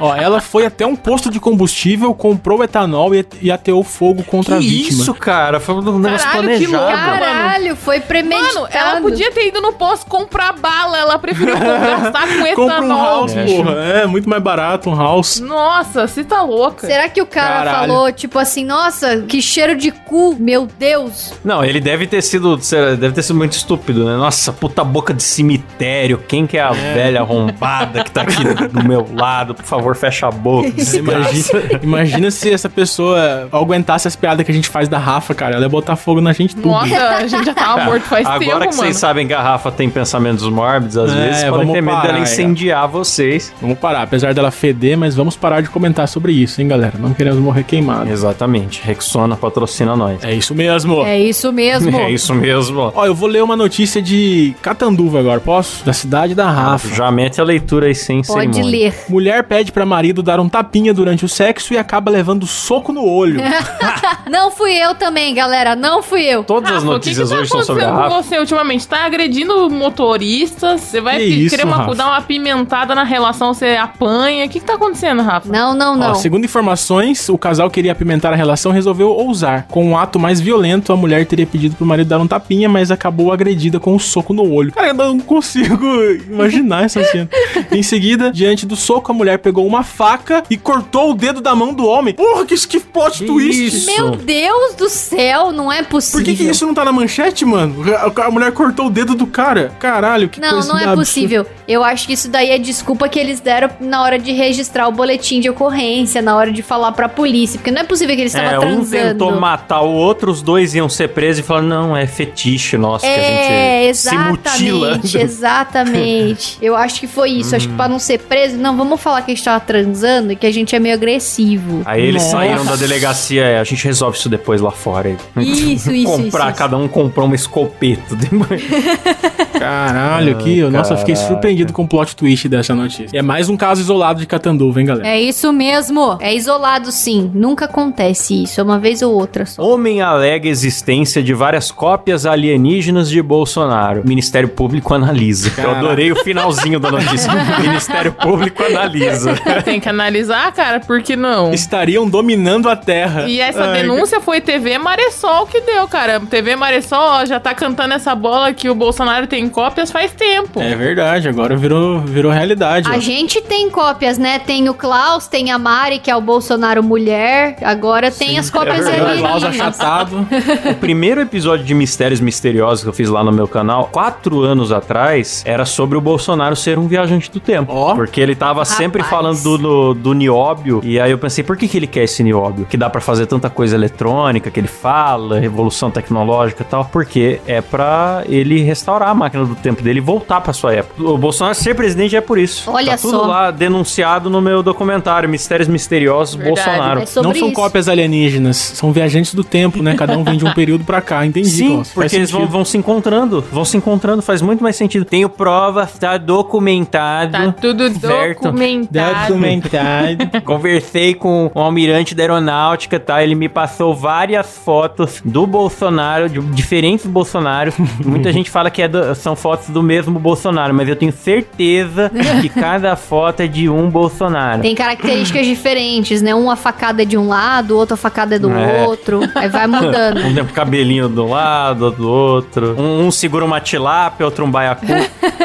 Ó, 0.00 0.14
ela 0.14 0.40
foi 0.50 0.64
até 0.64 0.86
um 0.86 0.96
posto 0.96 1.30
de 1.30 1.38
combustível, 1.38 2.14
comprou 2.14 2.62
etanol 2.64 3.14
e, 3.14 3.24
e 3.42 3.50
ateou 3.50 3.84
fogo 3.84 4.22
contra 4.22 4.56
a 4.56 4.58
que 4.58 4.68
vítima. 4.68 5.02
isso, 5.02 5.14
cara? 5.14 5.60
Foi 5.60 5.74
um 5.74 5.98
negócio 5.98 6.26
Caralho, 6.26 6.58
que 6.58 6.66
planejado. 6.66 6.76
louco. 6.76 6.96
Caralho, 6.96 7.76
foi 7.76 8.00
premeditado. 8.00 8.54
Mano, 8.54 8.68
ela 8.70 9.00
podia 9.00 9.30
ter 9.32 9.48
ido 9.48 9.60
no 9.60 9.72
posto 9.72 10.06
comprar 10.06 10.52
bala, 10.54 10.96
ela 10.98 11.18
preferiu 11.18 11.54
gastar 11.58 12.26
com 12.28 12.54
Compra 12.54 12.80
um 12.80 12.84
etanol. 12.86 12.98
house, 12.98 13.32
porra. 13.32 13.72
É, 13.74 14.06
muito 14.06 14.28
mais 14.28 14.42
barato 14.42 14.88
um 14.90 14.96
house. 14.96 15.40
Nossa, 15.40 16.06
você 16.06 16.24
tá 16.24 16.42
louca. 16.42 16.86
Será 16.86 17.08
que 17.08 17.20
o 17.20 17.26
cara 17.26 17.64
Caralho. 17.64 17.78
falou, 17.92 18.12
tipo 18.12 18.38
assim, 18.38 18.64
nossa, 18.64 19.18
que 19.22 19.42
cheiro 19.42 19.76
de 19.76 19.90
cu, 19.90 20.34
meu 20.38 20.66
Deus. 20.78 21.34
Não, 21.44 21.62
ele 21.64 21.80
deve 21.80 22.06
ter 22.06 22.22
sido, 22.22 22.56
deve 22.98 23.12
ter 23.12 23.22
sido 23.22 23.36
muito 23.36 23.52
estúpido, 23.52 24.04
né? 24.04 24.16
Nossa, 24.16 24.52
puta 24.52 24.82
boca 24.82 25.12
de 25.12 25.22
cemitério. 25.22 26.18
Quem 26.26 26.46
que 26.46 26.56
é 26.56 26.62
a 26.62 26.70
velha 26.70 27.20
arrombada 27.20 28.02
que 28.02 28.10
tá 28.10 28.22
aqui 28.22 28.42
do 28.70 28.84
meu 28.84 29.06
lado? 29.14 29.54
Por 29.54 29.64
favor, 29.64 29.94
fecha 29.94 30.26
a 30.26 30.30
boca. 30.38 30.68
Imagina, 30.96 31.80
imagina 31.82 32.30
se 32.30 32.50
essa 32.50 32.68
pessoa 32.68 33.48
aguentasse 33.52 34.08
as 34.08 34.16
piadas 34.16 34.44
que 34.44 34.50
a 34.52 34.54
gente 34.54 34.68
faz 34.68 34.88
da 34.88 34.98
Rafa, 34.98 35.34
cara. 35.34 35.54
Ela 35.56 35.64
ia 35.64 35.68
botar 35.68 35.96
fogo 35.96 36.20
na 36.20 36.32
gente 36.32 36.54
tudo. 36.56 36.68
Nossa, 36.68 36.96
a 37.16 37.26
gente 37.26 37.44
já 37.44 37.54
tava 37.54 37.84
morto 37.86 38.02
faz 38.04 38.26
Agora 38.26 38.38
tempo, 38.40 38.58
que 38.60 38.64
mano. 38.66 38.72
vocês 38.72 38.96
sabem 38.96 39.26
que 39.26 39.34
a 39.34 39.42
Rafa 39.42 39.70
tem 39.70 39.88
pensamentos 39.90 40.48
mórbidos, 40.48 40.96
às 40.96 41.10
É, 41.12 41.14
vezes 41.14 41.42
podem 41.44 41.50
vamos 41.58 41.72
ter 41.72 41.80
medo 41.82 41.94
parar, 41.96 42.06
dela 42.06 42.18
é. 42.18 42.22
incendiar 42.22 42.88
vocês. 42.88 43.52
Vamos 43.60 43.78
parar, 43.78 44.02
apesar 44.02 44.32
dela 44.34 44.50
feder, 44.50 44.96
mas 44.96 45.14
vamos 45.14 45.36
parar 45.36 45.60
de 45.62 45.68
comentar 45.68 46.06
sobre 46.08 46.32
isso, 46.32 46.60
hein, 46.60 46.68
galera? 46.68 46.94
Não 46.98 47.12
queremos 47.12 47.38
morrer 47.38 47.64
queimado. 47.64 48.10
Exatamente. 48.10 48.80
Rexona 48.82 49.36
patrocina 49.36 49.96
nós. 49.96 50.22
É 50.24 50.32
isso 50.34 50.54
mesmo. 50.54 51.02
É 51.04 51.18
isso 51.18 51.52
mesmo. 51.52 51.98
É 51.98 52.10
isso 52.10 52.32
mesmo. 52.34 52.92
Ó, 52.94 53.04
eu 53.06 53.14
vou 53.14 53.28
ler 53.28 53.42
uma 53.42 53.56
notícia 53.56 54.00
de 54.00 54.54
Catanduva 54.62 55.18
agora, 55.18 55.40
posso? 55.40 55.84
Da 55.84 55.92
cidade 55.92 56.34
da 56.34 56.48
Rafa. 56.50 56.94
Já 56.94 57.10
mete 57.10 57.40
a 57.40 57.44
leitura 57.44 57.86
aí 57.86 57.94
sem 57.94 58.22
Pode 58.22 58.54
cerimônia. 58.54 58.64
ler. 58.88 58.94
Mulher 59.08 59.42
pede 59.44 59.72
pra 59.72 59.84
marido 59.84 60.17
marido 60.18 60.22
dar 60.22 60.40
um 60.40 60.48
tapinha 60.48 60.92
durante 60.92 61.24
o 61.24 61.28
sexo 61.28 61.72
e 61.74 61.78
acaba 61.78 62.10
levando 62.10 62.46
soco 62.46 62.92
no 62.92 63.04
olho. 63.04 63.40
Não 64.30 64.50
fui 64.50 64.72
eu 64.74 64.94
também, 64.94 65.34
galera. 65.34 65.74
Não 65.76 66.02
fui 66.02 66.22
eu. 66.22 66.44
Todas 66.44 66.70
as 66.70 66.82
Rafa, 66.82 66.96
o 66.96 67.00
que 67.00 67.10
que 67.10 67.18
notícias 67.20 67.30
tá 67.30 67.36
hoje 67.36 67.48
são 67.50 67.62
sobre 67.62 67.84
a 67.84 67.88
acontecendo 67.88 68.08
com 68.08 68.14
Rafa. 68.14 68.28
você 68.30 68.38
ultimamente? 68.38 68.86
Tá 68.88 69.04
agredindo 69.06 69.70
motoristas? 69.70 70.80
Você 70.82 71.00
vai 71.00 71.16
Que 71.18 71.24
isso, 71.24 71.50
querer 71.56 71.66
uma- 71.66 71.76
Rafa? 71.78 71.94
dar 71.94 72.06
uma 72.08 72.20
pimentada 72.20 72.94
na 72.94 73.04
relação, 73.04 73.54
você 73.54 73.76
apanha. 73.76 74.44
O 74.46 74.48
que 74.48 74.60
que 74.60 74.66
tá 74.66 74.74
acontecendo, 74.74 75.22
Rafa? 75.22 75.48
Não, 75.50 75.74
não, 75.74 75.94
Ó, 75.94 75.96
não. 75.96 76.14
segundo 76.14 76.44
informações, 76.44 77.28
o 77.28 77.38
casal 77.38 77.70
queria 77.70 77.92
apimentar 77.92 78.32
a 78.32 78.36
relação 78.36 78.72
e 78.72 78.74
resolveu 78.74 79.10
ousar. 79.10 79.66
Com 79.68 79.84
um 79.86 79.96
ato 79.96 80.18
mais 80.18 80.40
violento, 80.40 80.92
a 80.92 80.96
mulher 80.96 81.24
teria 81.26 81.46
pedido 81.46 81.76
pro 81.76 81.86
marido 81.86 82.08
dar 82.08 82.18
um 82.18 82.26
tapinha, 82.26 82.68
mas 82.68 82.90
acabou 82.90 83.32
agredida 83.32 83.78
com 83.80 83.94
um 83.94 83.98
soco 83.98 84.32
no 84.32 84.50
olho. 84.52 84.72
Cara, 84.72 84.88
eu 84.88 84.94
não 84.94 85.20
consigo 85.20 85.78
imaginar 86.28 86.84
essa 86.84 87.02
cena. 87.04 87.28
em 87.72 87.82
seguida, 87.82 88.30
diante 88.30 88.66
do 88.66 88.76
soco, 88.76 89.10
a 89.10 89.14
mulher 89.14 89.38
pegou 89.38 89.66
uma 89.66 89.82
faca 89.82 90.07
e 90.50 90.56
cortou 90.56 91.10
o 91.10 91.14
dedo 91.14 91.40
da 91.40 91.54
mão 91.54 91.72
do 91.74 91.86
homem. 91.86 92.14
Porra, 92.14 92.44
que, 92.46 92.54
que 92.66 92.80
plot 92.80 93.18
Que 93.18 93.26
twist! 93.26 93.64
isso? 93.66 93.86
Meu 93.86 94.10
Deus 94.12 94.74
do 94.74 94.88
céu, 94.88 95.52
não 95.52 95.70
é 95.72 95.82
possível. 95.82 96.20
Por 96.20 96.24
que, 96.24 96.36
que 96.36 96.50
isso 96.50 96.66
não 96.66 96.74
tá 96.74 96.84
na 96.84 96.92
manchete, 96.92 97.44
mano? 97.44 97.84
A, 97.94 98.26
a 98.26 98.30
mulher 98.30 98.52
cortou 98.52 98.86
o 98.86 98.90
dedo 98.90 99.14
do 99.14 99.26
cara. 99.26 99.72
Caralho, 99.78 100.28
que 100.28 100.40
Não, 100.40 100.50
coisa 100.50 100.68
não 100.68 100.76
é 100.78 100.82
absurda. 100.84 100.96
possível. 101.02 101.46
Eu 101.66 101.84
acho 101.84 102.06
que 102.06 102.12
isso 102.14 102.28
daí 102.30 102.50
é 102.50 102.58
desculpa 102.58 103.08
que 103.08 103.18
eles 103.18 103.40
deram 103.40 103.68
na 103.80 104.02
hora 104.02 104.18
de 104.18 104.32
registrar 104.32 104.88
o 104.88 104.92
boletim 104.92 105.40
de 105.40 105.50
ocorrência, 105.50 106.22
na 106.22 106.36
hora 106.36 106.50
de 106.52 106.62
falar 106.62 106.92
pra 106.92 107.08
polícia. 107.08 107.58
Porque 107.58 107.70
não 107.70 107.80
é 107.82 107.84
possível 107.84 108.14
que 108.14 108.22
eles 108.22 108.34
estavam 108.34 108.54
É, 108.54 108.58
um 108.58 108.76
transando. 108.76 109.08
tentou 109.12 109.32
matar 109.40 109.82
o 109.82 109.92
outro, 109.92 110.30
os 110.30 110.40
dois 110.42 110.74
iam 110.74 110.88
ser 110.88 111.08
presos 111.08 111.40
e 111.40 111.46
falaram, 111.46 111.66
não, 111.66 111.96
é 111.96 112.06
fetiche 112.06 112.76
nosso 112.78 113.04
que 113.04 113.10
a 113.10 113.14
É, 113.14 113.84
gente 113.86 113.96
se 113.98 114.16
mutila. 114.16 114.88
exatamente, 114.92 115.18
exatamente. 115.18 116.58
Eu 116.60 116.76
acho 116.76 117.00
que 117.00 117.06
foi 117.06 117.30
isso. 117.30 117.54
Acho 117.54 117.68
que 117.68 117.74
pra 117.74 117.88
não 117.88 117.98
ser 117.98 118.18
preso, 118.18 118.56
não, 118.56 118.76
vamos 118.76 119.00
falar 119.00 119.22
que 119.22 119.30
a 119.32 119.34
gente 119.34 119.44
tava 119.44 119.60
transando 119.60 119.97
e 120.06 120.36
que 120.36 120.46
a 120.46 120.52
gente 120.52 120.74
é 120.74 120.78
meio 120.78 120.94
agressivo. 120.94 121.82
Aí 121.84 122.02
eles 122.02 122.22
Nossa. 122.22 122.36
saíram 122.36 122.64
da 122.64 122.76
delegacia, 122.76 123.42
é, 123.44 123.58
a 123.58 123.64
gente 123.64 123.84
resolve 123.84 124.16
isso 124.18 124.28
depois 124.28 124.60
lá 124.60 124.70
fora. 124.70 125.08
Isso, 125.38 125.90
isso, 125.92 126.10
Comprar, 126.10 126.48
isso, 126.50 126.58
cada 126.58 126.76
um 126.76 126.88
comprou 126.88 127.26
uma 127.26 127.34
escopeta. 127.34 128.16
Caralho, 129.58 130.32
aqui, 130.32 130.58
eu- 130.58 130.70
nossa, 130.70 130.94
eu 130.94 130.98
fiquei 130.98 131.16
surpreendido 131.16 131.72
com 131.72 131.82
o 131.82 131.88
plot 131.88 132.14
twist 132.16 132.48
dessa 132.48 132.74
notícia. 132.74 133.14
E 133.14 133.18
é 133.18 133.22
mais 133.22 133.48
um 133.48 133.56
caso 133.56 133.80
isolado 133.80 134.20
de 134.20 134.26
Catanduva, 134.26 134.80
hein, 134.80 134.86
galera? 134.86 135.08
É 135.08 135.20
isso 135.20 135.52
mesmo. 135.52 136.16
É 136.20 136.34
isolado, 136.34 136.90
sim. 136.92 137.30
Nunca 137.34 137.64
acontece 137.64 138.42
isso. 138.44 138.60
É 138.60 138.64
uma 138.64 138.78
vez 138.78 139.02
ou 139.02 139.12
outra 139.14 139.46
só. 139.46 139.62
Homem 139.62 140.00
alega 140.00 140.48
existência 140.48 141.22
de 141.22 141.34
várias 141.34 141.70
cópias 141.70 142.26
alienígenas 142.26 143.08
de 143.08 143.20
Bolsonaro. 143.22 144.02
Ministério 144.06 144.48
Público 144.48 144.94
analisa. 144.94 145.52
Eu 145.58 145.70
adorei 145.70 146.12
o 146.12 146.16
finalzinho 146.16 146.78
da 146.80 146.90
notícia. 146.90 147.30
Ministério 147.60 148.12
Público 148.12 148.62
analisa. 148.62 149.34
Tem 149.64 149.80
que 149.88 149.90
analisar, 149.90 150.52
cara, 150.52 150.80
por 150.80 151.02
que 151.02 151.16
não? 151.16 151.52
Estariam 151.52 152.08
dominando 152.08 152.68
a 152.68 152.76
Terra. 152.76 153.26
E 153.26 153.40
essa 153.40 153.64
Ai, 153.64 153.82
denúncia 153.82 154.20
foi 154.20 154.40
TV 154.40 154.76
Maressol 154.76 155.46
que 155.46 155.60
deu, 155.60 155.88
cara. 155.88 156.20
TV 156.20 156.54
Maressol 156.54 156.98
ó, 156.98 157.24
já 157.24 157.40
tá 157.40 157.54
cantando 157.54 157.94
essa 157.94 158.14
bola 158.14 158.52
que 158.52 158.68
o 158.68 158.74
Bolsonaro 158.74 159.26
tem 159.26 159.48
cópias 159.48 159.90
faz 159.90 160.12
tempo. 160.12 160.60
É 160.60 160.74
verdade, 160.74 161.28
agora 161.28 161.56
virou, 161.56 162.00
virou 162.00 162.30
realidade. 162.30 162.88
A 162.90 162.96
ó. 162.96 163.00
gente 163.00 163.40
tem 163.40 163.70
cópias, 163.70 164.18
né? 164.18 164.38
Tem 164.38 164.68
o 164.68 164.74
Klaus, 164.74 165.26
tem 165.26 165.50
a 165.50 165.58
Mari, 165.58 165.98
que 165.98 166.10
é 166.10 166.16
o 166.16 166.20
Bolsonaro 166.20 166.82
mulher. 166.82 167.56
Agora 167.62 168.10
tem 168.10 168.38
as 168.38 168.50
cópias 168.50 168.86
é 168.86 168.90
verdade. 168.90 169.18
O 169.18 169.20
Klaus 169.20 169.44
alienígenas. 169.44 169.80
achatado. 169.80 170.28
O 170.68 170.74
primeiro 170.74 171.20
episódio 171.20 171.64
de 171.64 171.74
Mistérios 171.74 172.20
Misteriosos 172.20 172.82
que 172.82 172.88
eu 172.88 172.92
fiz 172.92 173.08
lá 173.08 173.22
no 173.22 173.32
meu 173.32 173.48
canal, 173.48 173.88
quatro 173.90 174.42
anos 174.42 174.70
atrás, 174.70 175.42
era 175.46 175.64
sobre 175.64 175.96
o 175.96 176.00
Bolsonaro 176.00 176.54
ser 176.54 176.78
um 176.78 176.86
viajante 176.86 177.30
do 177.30 177.40
tempo. 177.40 177.72
Ó. 177.72 177.94
Porque 177.94 178.20
ele 178.20 178.34
tava 178.34 178.64
sempre 178.64 179.02
Rapaz. 179.02 179.16
falando 179.16 179.42
do, 179.42 179.58
do, 179.58 179.77
do 179.94 180.12
nióbio. 180.12 180.80
E 180.84 181.00
aí 181.00 181.10
eu 181.10 181.18
pensei, 181.18 181.42
por 181.44 181.56
que, 181.56 181.68
que 181.68 181.76
ele 181.76 181.86
quer 181.86 182.04
esse 182.04 182.22
nióbio? 182.22 182.66
Que 182.66 182.76
dá 182.76 182.88
pra 182.90 183.00
fazer 183.00 183.26
tanta 183.26 183.48
coisa 183.50 183.74
eletrônica 183.76 184.50
que 184.50 184.60
ele 184.60 184.68
fala, 184.68 185.38
revolução 185.38 185.90
tecnológica 185.90 186.62
e 186.62 186.66
tal. 186.66 186.84
Porque 186.84 187.40
é 187.46 187.60
pra 187.60 188.22
ele 188.26 188.60
restaurar 188.62 189.10
a 189.10 189.14
máquina 189.14 189.44
do 189.44 189.54
tempo 189.54 189.82
dele 189.82 189.98
e 189.98 190.02
voltar 190.02 190.40
pra 190.40 190.52
sua 190.52 190.74
época. 190.74 191.02
O 191.02 191.18
Bolsonaro 191.18 191.54
ser 191.54 191.74
presidente 191.74 192.16
é 192.16 192.20
por 192.20 192.38
isso. 192.38 192.70
Olha 192.70 192.92
tá 192.92 192.98
tudo 192.98 193.18
só. 193.18 193.26
lá 193.26 193.50
denunciado 193.50 194.30
no 194.30 194.40
meu 194.40 194.62
documentário, 194.62 195.28
Mistérios 195.28 195.68
Misteriosos 195.68 196.34
Verdade. 196.34 196.66
Bolsonaro. 196.66 197.00
É 197.00 197.22
Não 197.22 197.34
são 197.34 197.48
isso. 197.48 197.52
cópias 197.52 197.88
alienígenas, 197.88 198.56
são 198.56 198.92
viajantes 198.92 199.34
do 199.34 199.44
tempo, 199.44 199.82
né? 199.82 199.94
Cada 199.96 200.16
um 200.16 200.24
vem 200.24 200.36
de 200.36 200.44
um 200.44 200.52
período 200.52 200.84
pra 200.84 201.00
cá, 201.00 201.24
entendi. 201.24 201.48
Sim. 201.48 201.76
Faz 201.78 201.92
porque 201.92 202.16
eles 202.16 202.30
vão, 202.30 202.46
vão 202.46 202.64
se 202.64 202.76
encontrando. 202.76 203.44
Vão 203.52 203.64
se 203.64 203.76
encontrando, 203.76 204.22
faz 204.22 204.40
muito 204.42 204.62
mais 204.62 204.76
sentido. 204.76 205.04
Tenho 205.04 205.28
prova, 205.28 205.86
tá 205.86 206.16
documentado. 206.18 207.32
Tá 207.32 207.52
tudo 207.52 207.88
Certo. 208.00 208.42
documentado. 208.44 209.28
Documentado. 209.28 209.67
Conversei 210.44 211.14
com 211.14 211.50
o 211.54 211.60
almirante 211.60 212.14
da 212.14 212.22
aeronáutica, 212.22 212.98
tá? 212.98 213.22
Ele 213.22 213.34
me 213.34 213.48
passou 213.48 213.94
várias 213.94 214.56
fotos 214.58 215.20
do 215.24 215.46
Bolsonaro, 215.46 216.28
de 216.28 216.40
diferentes 216.40 217.06
Bolsonaros. 217.06 217.74
Muita 218.04 218.32
gente 218.32 218.50
fala 218.50 218.70
que 218.70 218.82
é 218.82 218.88
do- 218.88 219.14
são 219.14 219.34
fotos 219.36 219.68
do 219.68 219.82
mesmo 219.82 220.18
Bolsonaro, 220.18 220.74
mas 220.74 220.88
eu 220.88 220.96
tenho 220.96 221.12
certeza 221.12 222.10
que 222.40 222.48
cada 222.48 222.96
foto 222.96 223.40
é 223.40 223.46
de 223.46 223.68
um 223.68 223.88
Bolsonaro. 223.90 224.62
Tem 224.62 224.74
características 224.74 225.46
diferentes, 225.46 226.22
né? 226.22 226.34
Um 226.34 226.50
a 226.50 226.56
facada 226.56 227.02
é 227.02 227.04
de 227.04 227.16
um 227.16 227.28
lado, 227.28 227.76
outro 227.76 227.94
a 227.94 227.96
facada 227.96 228.36
é 228.36 228.38
do 228.38 228.50
É. 228.50 228.84
outro. 228.86 229.20
Aí 229.34 229.48
vai 229.48 229.66
mudando. 229.66 230.18
Um 230.20 230.34
tem 230.34 230.42
um 230.42 230.46
cabelinho 230.46 231.08
do 231.08 231.26
lado, 231.26 231.82
outro 231.86 232.02
do 232.02 232.08
outro. 232.10 232.76
Um, 232.78 233.06
um 233.06 233.10
segura 233.10 233.44
uma 233.44 233.60
tilápia, 233.60 234.24
outro 234.24 234.44
um 234.44 234.50
baiacu. 234.50 234.86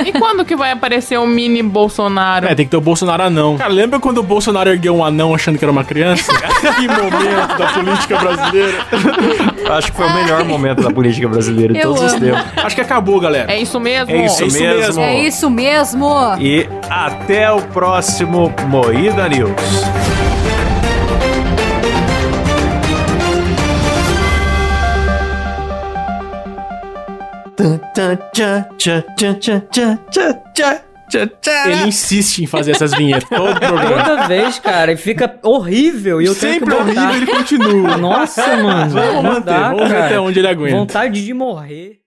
E 0.05 0.11
quando 0.13 0.43
que 0.45 0.55
vai 0.55 0.71
aparecer 0.71 1.17
um 1.19 1.25
mini 1.27 1.63
Bolsonaro? 1.63 2.45
É, 2.47 2.53
tem 2.55 2.65
que 2.65 2.71
ter 2.71 2.77
o 2.77 2.81
Bolsonaro 2.81 3.23
anão. 3.23 3.57
Cara, 3.57 3.71
lembra 3.71 3.99
quando 3.99 4.12
o 4.19 4.23
Bolsonaro 4.23 4.69
ergueu 4.69 4.95
um 4.95 5.03
anão 5.03 5.33
achando 5.33 5.57
que 5.57 5.65
era 5.65 5.71
uma 5.71 5.83
criança? 5.83 6.31
que 6.33 6.87
momento 6.87 7.57
da 7.57 7.67
política 7.67 8.17
brasileira. 8.17 8.77
Acho 9.69 9.91
que 9.91 9.97
foi 9.97 10.07
o 10.07 10.13
melhor 10.13 10.43
momento 10.45 10.81
da 10.81 10.91
política 10.91 11.27
brasileira 11.27 11.73
de 11.73 11.79
Eu 11.79 11.89
todos 11.93 12.03
os 12.03 12.13
amo. 12.13 12.21
tempos. 12.21 12.63
Acho 12.63 12.75
que 12.75 12.81
acabou, 12.81 13.19
galera. 13.19 13.51
É 13.51 13.59
isso 13.59 13.79
mesmo? 13.79 14.11
É 14.11 14.25
isso, 14.25 14.43
É 14.43 14.47
isso 14.47 14.59
mesmo. 14.59 14.77
mesmo. 14.77 15.01
É 15.01 15.19
isso 15.19 15.49
mesmo. 15.49 16.07
E 16.39 16.69
até 16.89 17.51
o 17.51 17.61
próximo 17.61 18.53
Moída 18.67 19.27
News. 19.27 19.51
Ele 31.17 31.87
insiste 31.87 32.39
em 32.43 32.45
fazer 32.47 32.71
essas 32.71 32.91
vinhetas 32.93 33.27
todo 33.29 33.59
programa. 33.59 34.03
Toda 34.03 34.27
vez, 34.27 34.59
cara, 34.59 34.91
e 34.91 34.97
fica 34.97 35.39
horrível. 35.43 36.21
E 36.21 36.25
eu 36.25 36.35
tenho 36.35 36.53
Sempre 36.53 36.69
que 36.69 36.75
botar. 36.83 36.83
horrível, 37.03 37.15
ele 37.15 37.25
continua. 37.27 37.97
Nossa, 37.97 38.55
mano. 38.57 38.89
Vamos 38.91 39.23
manter, 39.23 39.45
dá, 39.45 39.69
vamos 39.69 39.83
ver 39.87 39.93
cara. 39.93 40.05
até 40.05 40.19
onde 40.19 40.39
ele 40.39 40.47
aguenta. 40.47 40.75
Vontade 40.77 41.23
de 41.25 41.33
morrer. 41.33 42.02